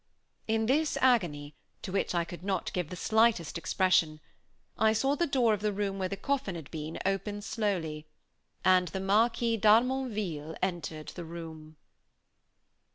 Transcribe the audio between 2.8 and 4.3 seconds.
the slightest expression,